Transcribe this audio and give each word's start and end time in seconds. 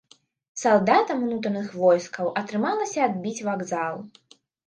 Салдатам 0.61 1.19
унутраных 1.27 1.67
войскаў 1.83 2.31
атрымалася 2.43 2.99
адбіць 3.09 3.45
вакзал. 3.51 3.95